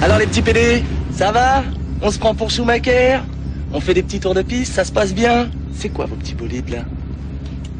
[0.00, 1.64] Alors les petits PD, ça va?
[2.02, 3.18] On se prend pour Schumacher?
[3.72, 5.50] On fait des petits tours de piste, ça se passe bien?
[5.74, 6.84] C'est quoi vos petits bolides là?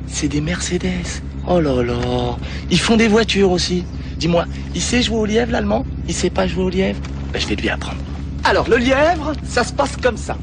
[0.09, 1.23] C'est des Mercedes.
[1.47, 2.37] Oh là là.
[2.71, 3.85] Ils font des voitures aussi.
[4.19, 5.87] Dis-moi, il sait jouer au lièvre l'allemand?
[6.09, 7.01] Il sait pas jouer au lièvre?
[7.33, 7.99] Ben je vais lui apprendre.
[8.43, 10.37] Alors le lièvre, ça se passe comme ça.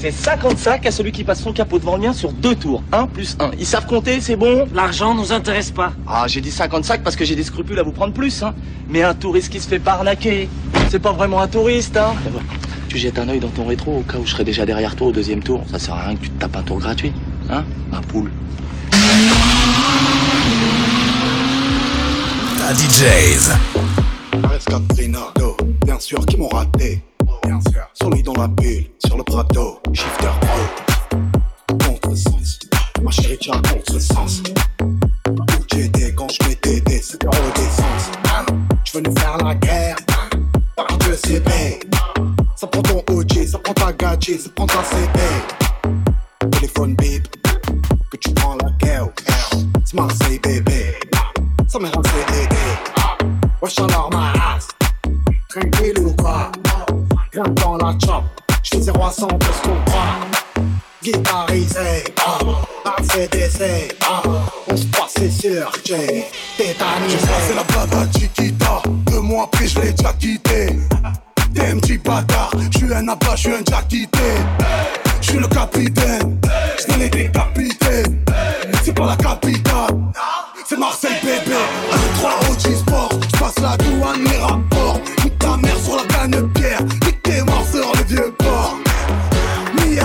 [0.00, 2.82] C'est 55 à celui qui passe son capot devant le mien sur deux tours.
[2.90, 3.50] 1 plus 1.
[3.58, 5.92] Ils savent compter, c'est bon L'argent nous intéresse pas.
[6.06, 8.54] Ah, j'ai dit 55 parce que j'ai des scrupules à vous prendre plus, hein.
[8.88, 10.48] Mais un touriste qui se fait pas arnaquer,
[10.88, 12.14] c'est pas vraiment un touriste, hein.
[12.88, 15.08] Tu jettes un œil dans ton rétro au cas où je serais déjà derrière toi
[15.08, 15.62] au deuxième tour.
[15.70, 17.12] Ça sert à rien que tu te tapes un tour gratuit,
[17.50, 18.30] hein, ma poule.
[22.58, 23.50] La DJs.
[25.84, 27.02] Bien sûr qu'ils m'ont raté.
[27.50, 27.58] Bien.
[27.94, 31.76] Sur lui dans la bulle, sur le Prado, shifter pro.
[31.84, 32.60] Contre-sens,
[33.02, 34.42] ma chérie, tu contre-sens.
[35.28, 38.10] Où j'étais quand je mettais des 7 euros d'essence.
[38.84, 39.96] Tu veux nous faire la guerre?
[40.76, 41.80] Par Dieu, c'est bé.
[42.54, 45.20] Ça prend ton OG, ça prend ta gadget, ça prend ta CD.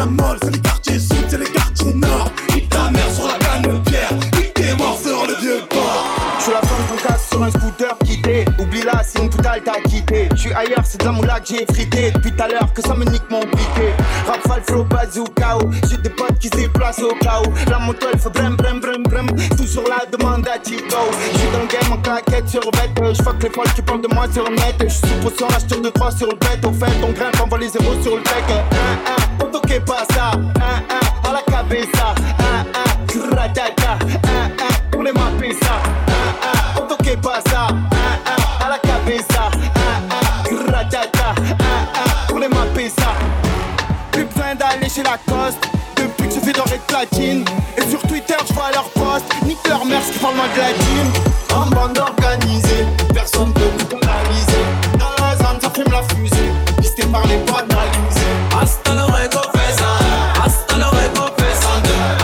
[0.05, 0.64] amor.
[9.55, 10.29] C'est une putale t'a quitté.
[10.35, 12.11] J'suis ailleurs, c'est de la moula que j'ai frité.
[12.11, 13.93] Depuis tout à l'heure que ça me nique mon piqué.
[14.27, 15.57] Rafale, flow, bazooka.
[15.89, 17.69] J'ai des potes qui se déplacent au où.
[17.69, 19.27] La moto elle fait brem, brem, brem, brem.
[19.57, 20.97] Tout sur la demande à Chico.
[21.33, 23.13] J'suis dans le game en claquette sur bête.
[23.13, 24.75] J'fuck les folles qui parlent de moi sur net.
[24.79, 26.65] J'suis sous potion, acheteur de 3 sur le bête.
[26.65, 30.31] Au fait, on grimpe, on voit les zéros sur le un, on toque pas ça.
[45.95, 47.45] Depuis que je fais doré de platine
[47.77, 50.59] Et sur Twitter je vois leurs posts Nique leur mère ce qui parle moins de
[50.59, 54.65] la team En bande organisée Personne peut nous canaliser
[54.99, 59.89] Dans la zone ça fume la fusée Pisté par les boîtes analysées Hasta luego, pesa.
[60.43, 61.69] Hasta luego, pesa.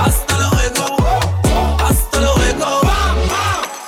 [0.04, 0.98] Hasta luego.
[1.80, 2.82] Hasta luego.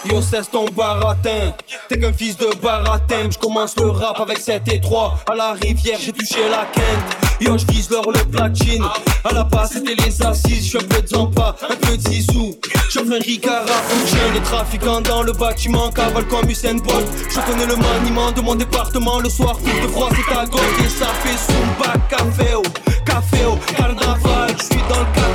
[0.06, 1.53] Yo cesse ton baratin
[1.94, 5.54] T'es qu'un fils de baratin Je commence le rap avec 7 et 3 À la
[5.54, 8.84] rivière j'ai touché la quinte Yo je vise l'or le platine.
[9.24, 10.72] À la base c'était les assises.
[10.72, 12.56] Je un peu de zampa, un peu de zizou.
[12.90, 17.06] J'offre un ricard à Les trafiquants dans le bâtiment Cavale comme Usain Bolt.
[17.30, 19.58] Je connais le maniement de mon département Le soir.
[19.58, 20.62] Coup de froid c'est à gauche.
[20.84, 22.64] Et ça fait Zumba Café oh.
[23.06, 23.58] Café oh.
[23.78, 25.32] Carnaval Je suis dans le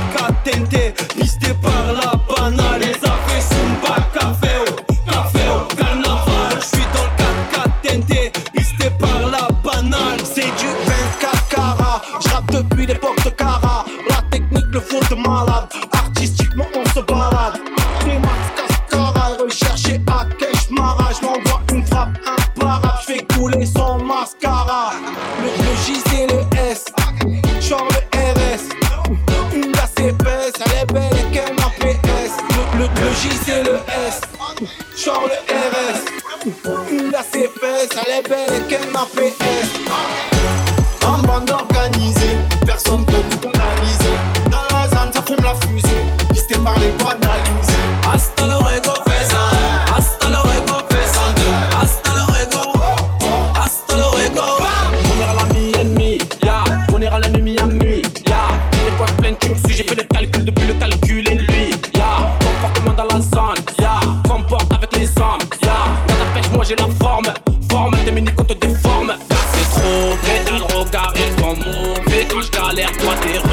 [72.69, 73.48] galère, toi t'es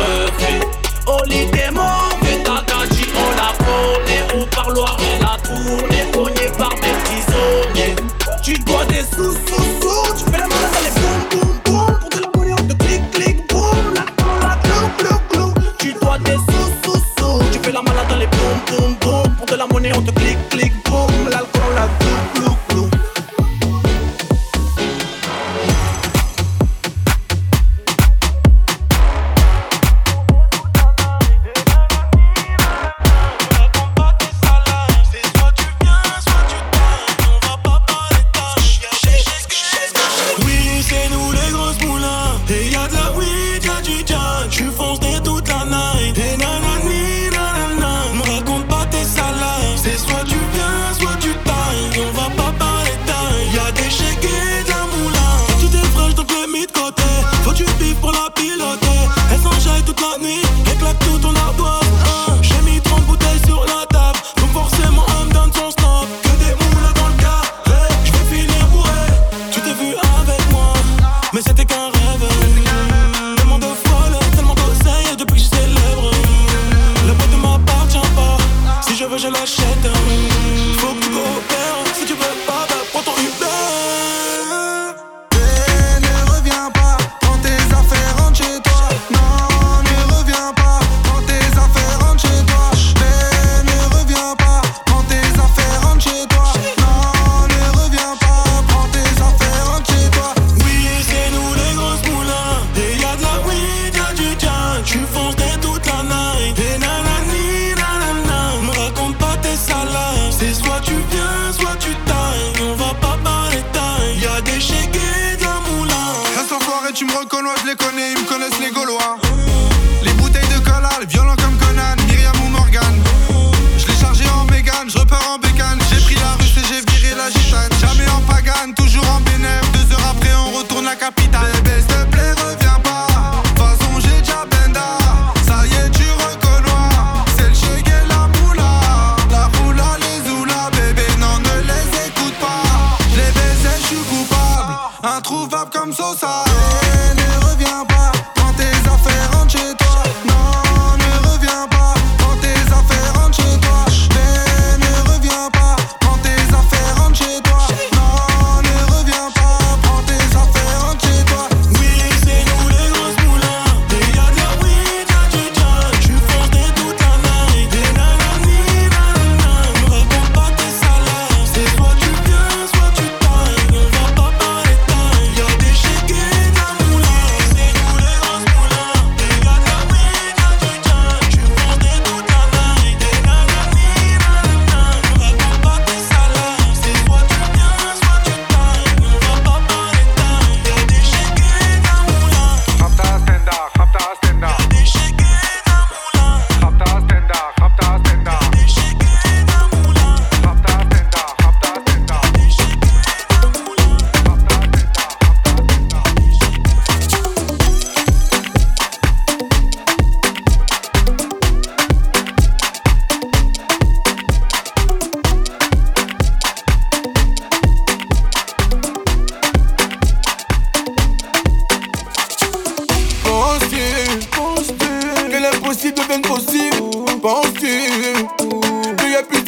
[116.96, 119.18] tu me reconnais, je les connais, ils me connaissent les Gaulois.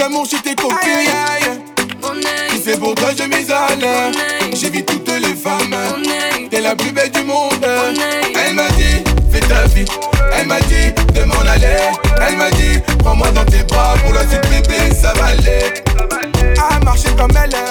[0.09, 0.79] l'amour chez tes copines.
[2.51, 4.11] Si c'est pour toi, je mise à l'air.
[4.87, 5.75] Toutes les femmes.
[6.51, 7.55] T'es la plus belle du monde.
[7.63, 9.85] Elle m'a dit, fais ta vie.
[10.33, 11.77] Elle m'a dit, de m'en aller.
[12.27, 13.95] Elle m'a dit, prends-moi dans tes bras.
[14.05, 15.83] Pour la suite, bébé, ça va aller.
[16.59, 17.68] À ah, marcher comme elle est.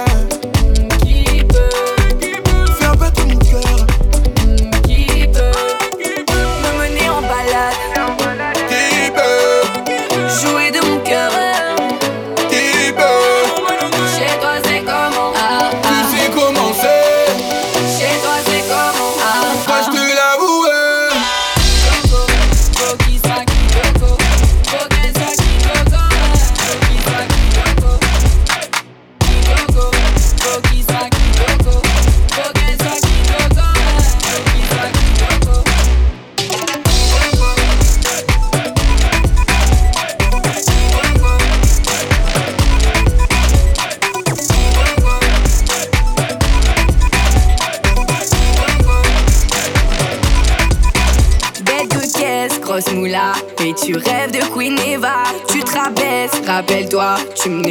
[56.57, 57.61] appelle-toi, tu me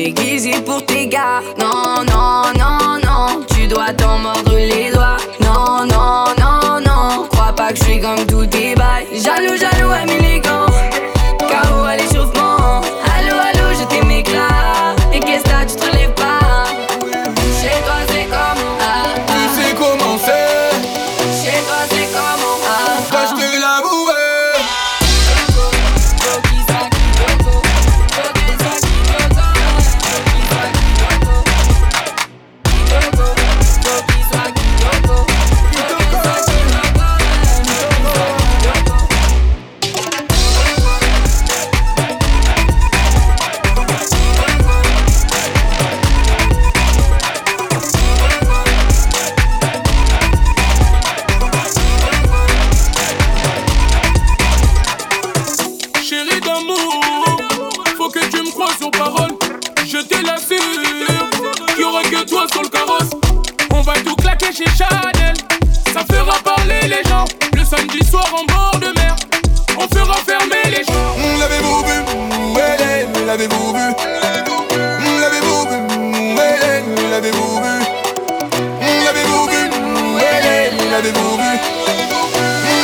[80.97, 81.59] l'avez-vous vu?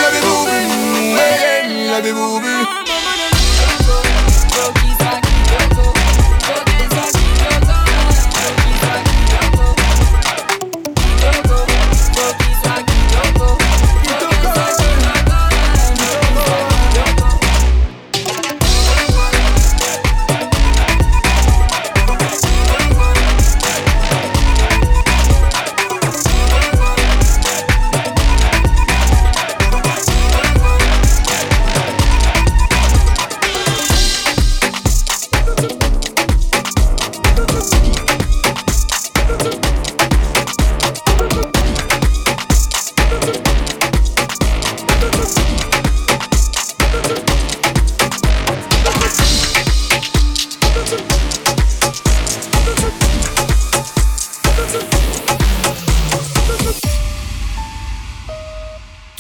[0.03, 0.61] L'avez-vous vu?
[1.91, 2.82] L'avez-vous vu?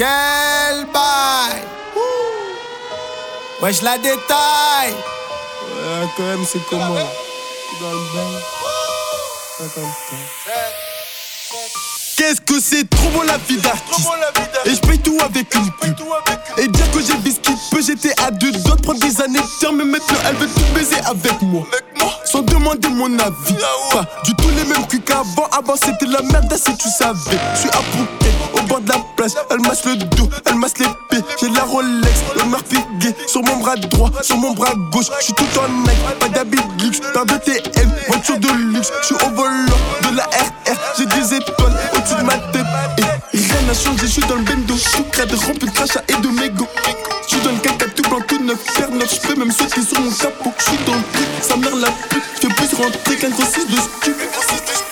[0.02, 1.62] Quel bail
[3.62, 7.98] Ouais, je la détaille Ouais, quand même, c'est comment Dans le
[12.16, 14.08] Qu'est-ce que c'est trop bon la vie d'artiste.
[14.64, 15.94] Et je paye tout avec une pub.
[16.58, 19.82] Et dire que j'ai biscuit peu j'étais à deux d'autres Prendre des années de terme
[19.82, 21.64] et maintenant elle veut tout baiser avec moi
[22.32, 23.56] sans demander mon avis.
[23.92, 25.46] Pas du tout les mêmes culs qu'avant.
[25.52, 27.38] Avant, c'était la merde si tu savais.
[27.54, 29.32] Je suis à apprêté au bord de la plage.
[29.50, 31.22] Elle masse le dos, elle masse l'épée.
[31.38, 33.14] J'ai la Rolex, le marfigué.
[33.26, 35.10] Sur mon bras droit, sur mon bras gauche.
[35.20, 37.00] Je suis tout en mec, pas d'habit luxe.
[37.12, 37.34] Pas de
[38.08, 38.90] voiture de luxe.
[39.02, 40.76] Je suis au volant de la RR.
[40.96, 42.66] J'ai des étoiles au-dessus de ma tête.
[43.34, 44.74] Rien n'a changé, je suis dans le bendo.
[44.74, 46.68] Je suis crade, rempli de crachat et de mégots.
[48.52, 50.52] 9 cher 9, j'peux même sauter sur mon chapeau.
[50.58, 52.22] J'suis dans le pit, sa mère la pute.
[52.36, 54.91] J'fais plus rentrer qu'un grossiste de stup.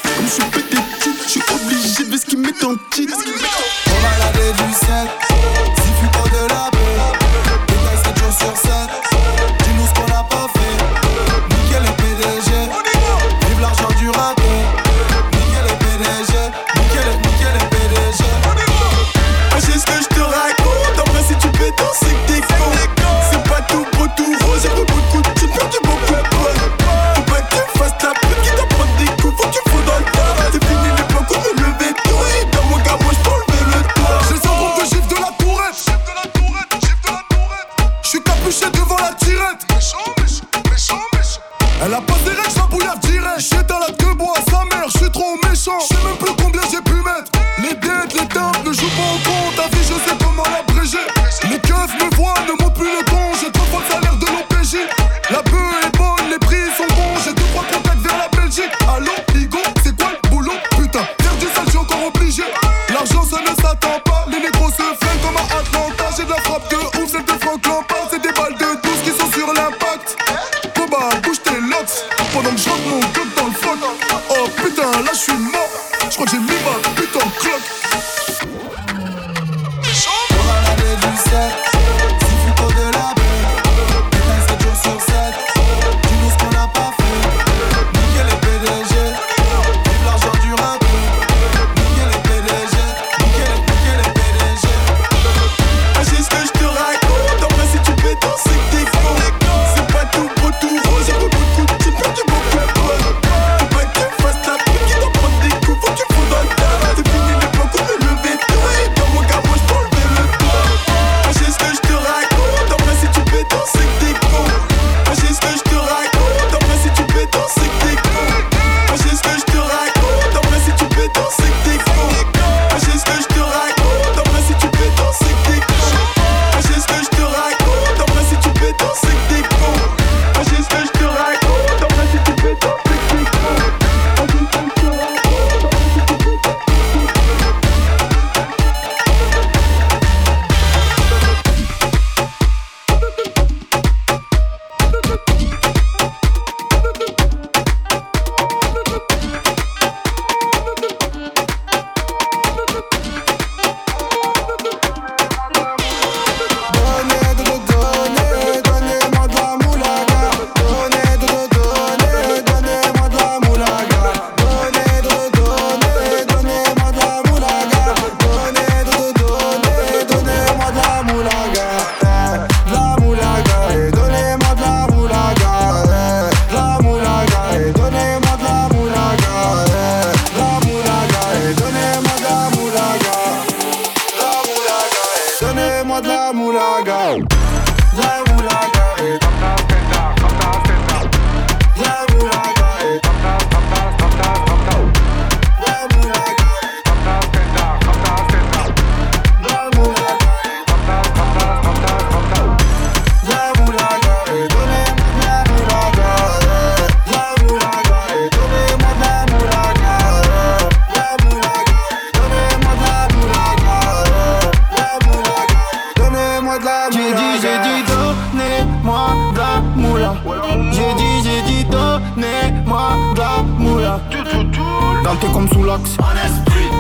[225.32, 225.96] comme sous l'axe.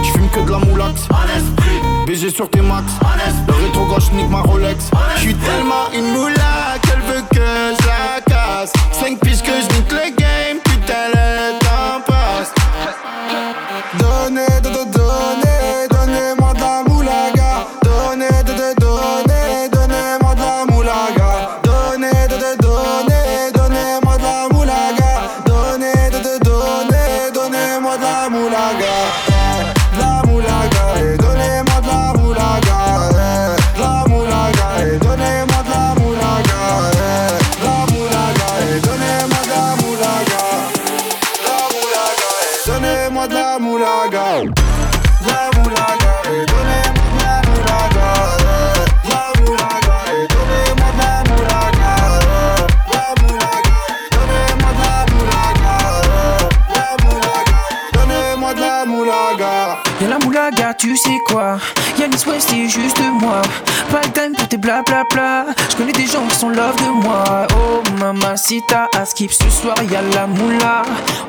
[0.02, 1.08] Je fume que de la moulax.
[2.06, 2.92] BG sur tes max.
[3.46, 4.90] Le rétro gauche nique ma Rolex.
[5.16, 8.72] Je suis tellement une moula qu'elle veut que je la casse.
[8.92, 10.19] 5 pistes que je nique les
[44.10, 44.59] go.
[64.56, 64.56] des.
[64.58, 65.46] Bla bla.
[65.70, 67.46] Je connais des gens qui sont love de moi.
[67.54, 70.82] Oh mamacita, à skip ce soir, y'a la moula.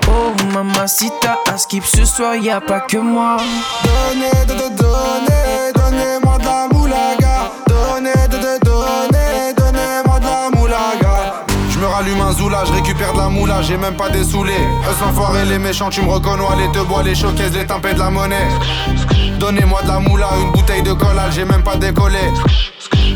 [0.08, 3.38] Oh mamacita, à skip ce soir, y'a pas que moi.
[3.84, 7.52] Donnez, de, de, donnez, donnez-moi de la moulaga.
[7.68, 11.46] Donnez, de, de, donnez, donnez-moi de la moulaga.
[11.70, 14.54] Je me rallume un zoula, je récupère de la moula, j'ai même pas dessoulé.
[14.54, 17.96] Eux sont foirés, les méchants, tu me reconnois, les deux bois, les choquaises, les tempêtes
[17.96, 18.48] de la monnaie.
[19.40, 22.20] Donnez-moi de la moula, une bouteille de collage, j'ai même pas décollé.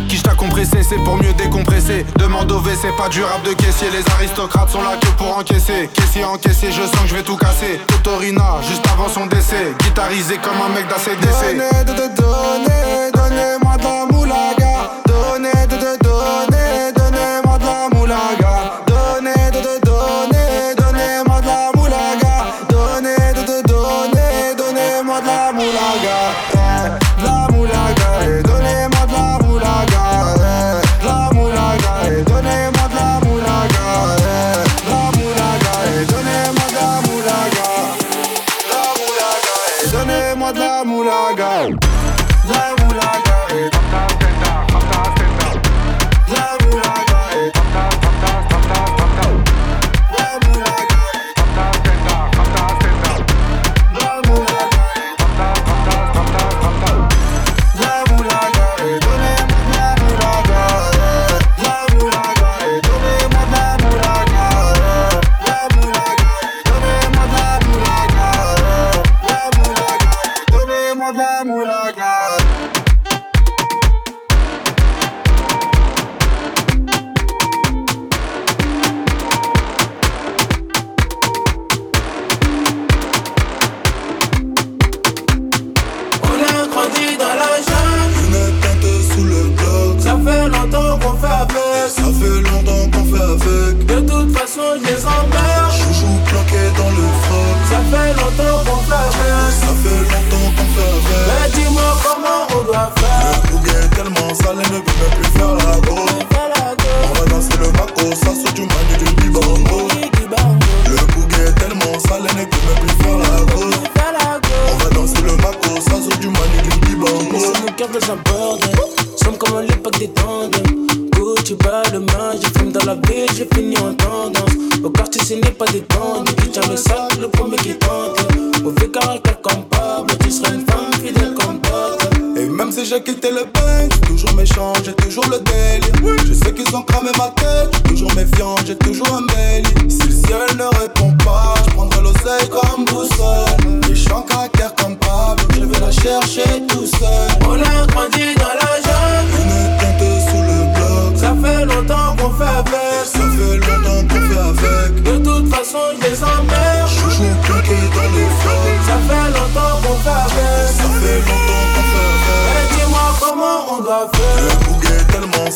[0.08, 2.06] Qui t'a compressé, c'est pour mieux décompresser.
[2.18, 3.88] Demande au V, c'est pas durable de caissier.
[3.92, 5.90] Les aristocrates sont là que pour encaisser.
[5.94, 7.80] Caissier, encaissé, je sens que je vais tout casser.
[7.88, 9.74] Totorina, juste avant son décès.
[9.84, 11.58] Guitarisé comme un mec d'ACDC.
[11.58, 14.65] Donnez, donnez, donnez-moi de la.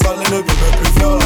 [0.04, 1.19] sale, le bébé plus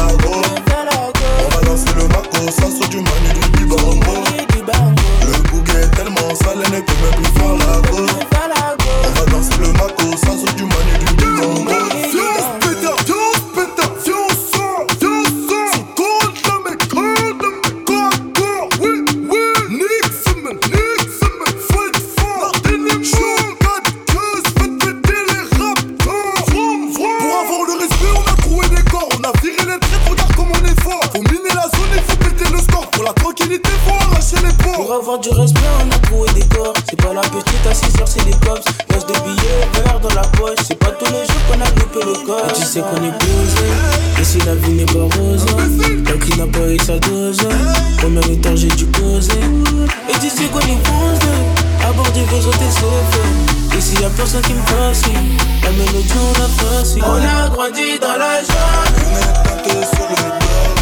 [53.94, 57.02] Ici y'a personne qui me fascine, la mélodie on la fascine.
[57.04, 59.84] On a grandi dans la jungle, on est.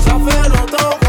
[0.02, 1.01] Ça fait longtemps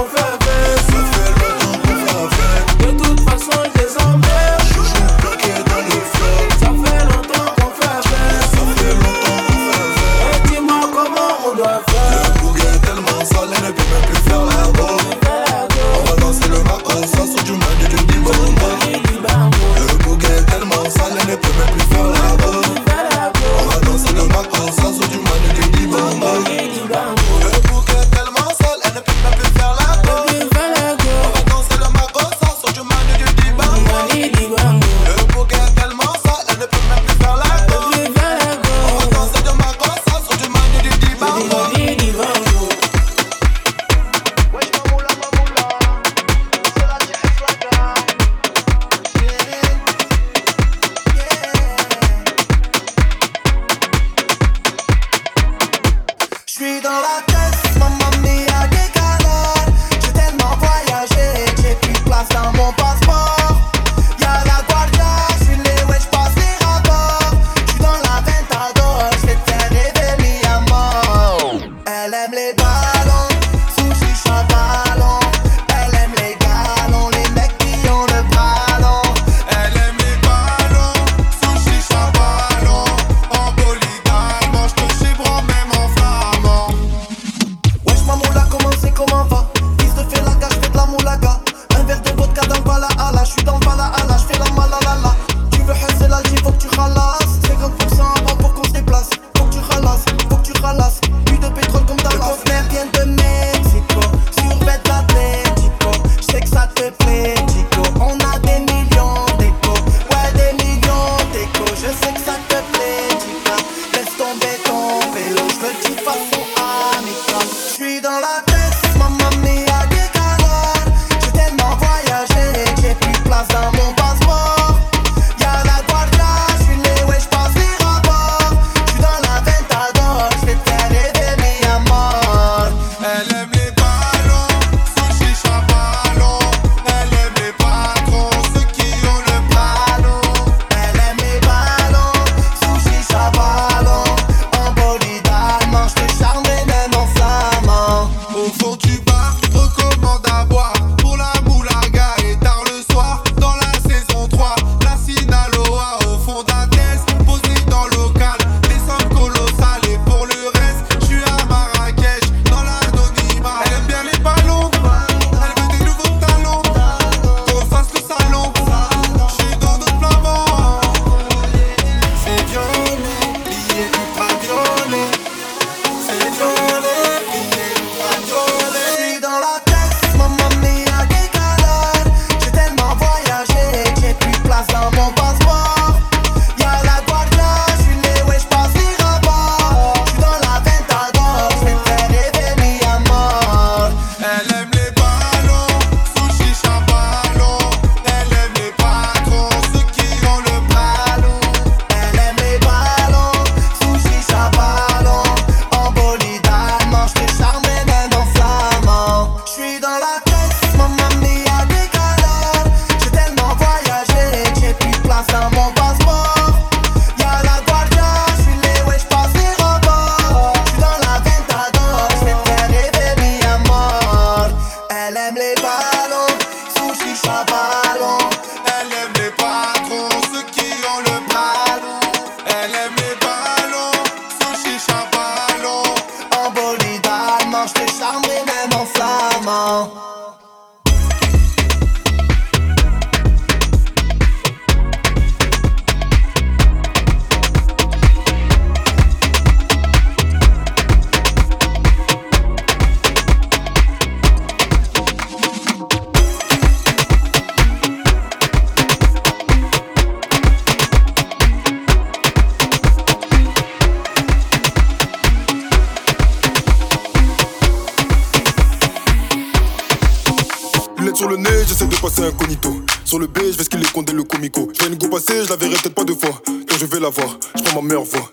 [272.03, 272.83] passer incognito.
[273.05, 274.69] Sur le B, je vais skiller compter le comico.
[274.77, 276.41] Je une go passer, je la verrai peut-être pas deux fois.
[276.47, 278.29] Donc je vais la voir, je prends ma meilleure voix.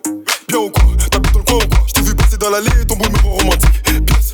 [0.48, 0.84] Bien ou quoi?
[1.10, 1.84] T'habites dans le coin ou quoi?
[1.86, 3.82] Je t'ai vu passer dans l'allée, ton beau numéro romantique.
[3.84, 4.32] Pièce.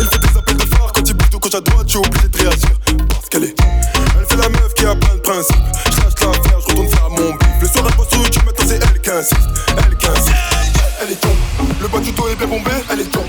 [0.00, 1.98] Elle fait des appels de phare quand il bouge de gauche à droite, je suis
[1.98, 2.70] obligé de réagir.
[3.08, 3.54] Parce qu'elle est.
[3.60, 5.56] Elle fait la meuf qui a plein de principes.
[5.92, 7.48] Je lâche l'affaire, je retourne faire mon bif.
[7.60, 9.48] Le soir, elle passe sur YouTube, maintenant c'est elle qui insiste.
[9.68, 10.34] Elle insiste.
[11.02, 11.36] Elle est tombe.
[11.82, 13.28] Le bas du dos est bien bombé, elle est tombe.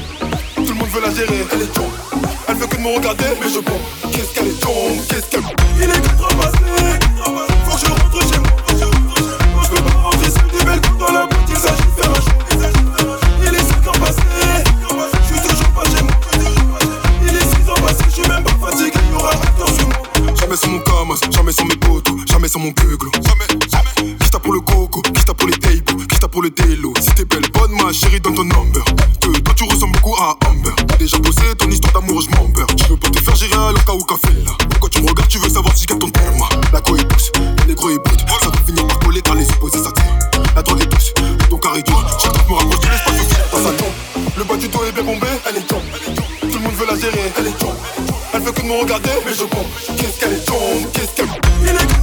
[0.55, 1.58] Tout le monde veut la gérer, elle
[2.79, 3.81] mais je bombe.
[4.11, 5.43] Qu'est-ce qu'elle est tombe, qu'est-ce qu'elle.
[5.77, 6.57] Il est que trop passé.
[7.65, 8.49] Faut que je rentre chez moi.
[8.69, 9.91] Je peux pas
[11.49, 11.83] il s'agit.
[13.41, 14.21] Il est 5 ans passé.
[15.23, 16.13] Je suis toujours pas chez moi.
[17.21, 18.91] Il est 6 ans passé, je suis même pas fatigué.
[20.39, 23.11] Jamais sur mon camas, jamais sur mes potos, jamais sur mon keglo.
[23.23, 24.15] Jamais, jamais.
[24.41, 26.93] Pour le coco, qui pour les tables, qui pour le télo.
[27.01, 28.83] Si t'es belle, bonne ma chérie, donne ton number.
[29.19, 30.78] Que toi tu ressembles beaucoup à Amber.
[30.99, 32.67] Déjà bossé ton histoire d'amour, je m'en beurre.
[32.77, 34.51] Je veux pas te faire gérer à l'oca ou café là.
[34.69, 36.43] Pourquoi tu me regardes, tu veux savoir si je ton terme.
[36.73, 38.19] La go est pousse, le négro est brut.
[38.41, 40.43] Ça va finir par coller dans les opposés, ça tire.
[40.55, 41.13] La drogue est douce,
[41.49, 42.19] ton carré dur.
[42.21, 43.88] Chaque fois me rapproche, pas te dans sa tombe.
[44.38, 45.81] Le bas du dos est bien bombé, elle est tombe.
[46.41, 47.75] Tout le monde veut la gérer, elle est tombe.
[48.33, 49.67] Elle veut que de me regarder, mais je bombe.
[49.97, 51.98] Qu'est-ce qu'elle est tombe, qu'est-ce qu'elle.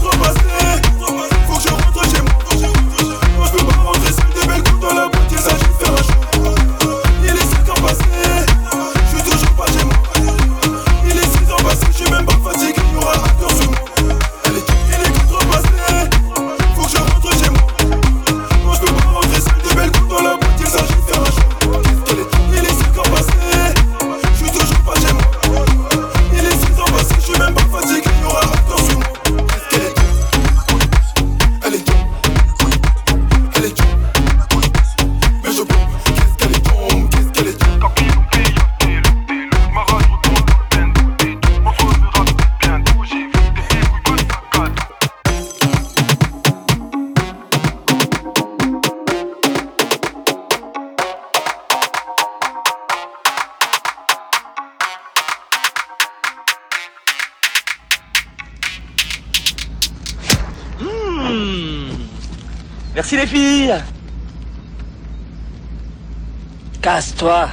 [66.97, 67.51] Casse-toi.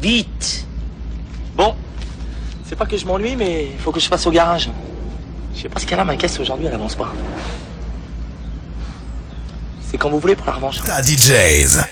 [0.00, 0.66] Vite.
[1.54, 1.76] Bon,
[2.68, 4.68] c'est pas que je m'ennuie, mais il faut que je fasse au garage.
[5.54, 7.12] Je sais pas ce qu'elle a, ma caisse aujourd'hui, elle avance pas.
[9.88, 10.82] C'est quand vous voulez pour la revanche.
[10.88, 11.84] La DJs.